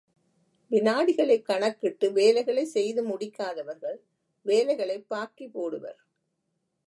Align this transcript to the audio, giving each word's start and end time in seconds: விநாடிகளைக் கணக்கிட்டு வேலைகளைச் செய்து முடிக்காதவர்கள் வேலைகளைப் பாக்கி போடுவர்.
விநாடிகளைக் 0.71 1.41
கணக்கிட்டு 1.41 2.11
வேலைகளைச் 2.11 2.67
செய்து 2.67 3.03
முடிக்காதவர்கள் 3.07 3.99
வேலைகளைப் 4.45 5.09
பாக்கி 5.09 5.47
போடுவர். 5.47 5.99